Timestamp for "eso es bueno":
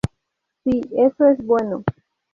0.97-1.83